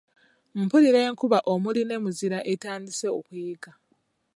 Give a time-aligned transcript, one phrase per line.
[0.61, 3.71] Mpulira enkuba omuli ne muzira etandise okuyiika.